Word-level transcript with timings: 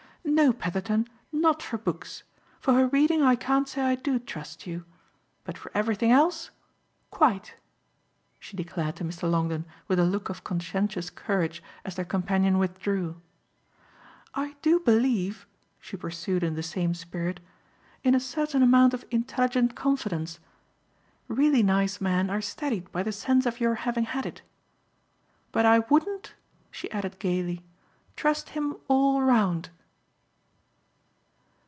"No, 0.23 0.53
Petherton 0.53 1.07
not 1.31 1.61
for 1.63 1.77
books; 1.79 2.23
for 2.59 2.73
her 2.75 2.87
reading 2.87 3.21
I 3.23 3.35
can't 3.35 3.67
say 3.67 3.81
I 3.81 3.95
do 3.95 4.17
trust 4.19 4.65
you. 4.67 4.85
But 5.43 5.57
for 5.57 5.71
everything 5.75 6.11
else 6.11 6.51
quite!" 7.09 7.55
she 8.39 8.55
declared 8.55 8.95
to 8.97 9.03
Mr. 9.03 9.29
Longdon 9.29 9.65
with 9.87 9.97
a 9.99 10.05
look 10.05 10.29
of 10.29 10.43
conscientious 10.43 11.09
courage 11.09 11.61
as 11.85 11.95
their 11.95 12.05
companion 12.05 12.59
withdrew. 12.59 13.19
"I 14.33 14.55
do 14.61 14.79
believe," 14.79 15.45
she 15.79 15.97
pursued 15.97 16.43
in 16.43 16.53
the 16.55 16.63
same 16.63 16.93
spirit, 16.93 17.39
"in 18.03 18.13
a 18.15 18.19
certain 18.19 18.61
amount 18.63 18.93
of 18.93 19.05
intelligent 19.11 19.75
confidence. 19.75 20.39
Really 21.27 21.61
nice 21.63 21.99
men 21.99 22.29
are 22.29 22.41
steadied 22.41 22.91
by 22.91 23.01
the 23.03 23.11
sense 23.11 23.45
of 23.47 23.59
your 23.59 23.75
having 23.75 24.05
had 24.05 24.25
it. 24.27 24.41
But 25.51 25.65
I 25.65 25.79
wouldn't," 25.79 26.33
she 26.71 26.89
added 26.91 27.19
gaily, 27.19 27.63
"trust 28.15 28.49
him 28.49 28.77
all 28.87 29.21
round!" 29.21 29.69